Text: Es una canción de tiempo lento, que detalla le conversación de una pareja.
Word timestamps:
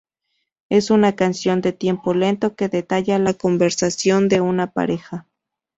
Es 0.69 0.89
una 0.89 1.15
canción 1.15 1.61
de 1.61 1.73
tiempo 1.73 2.15
lento, 2.15 2.55
que 2.55 2.69
detalla 2.69 3.19
le 3.19 3.37
conversación 3.37 4.29
de 4.29 4.41
una 4.41 4.71
pareja. 4.71 5.27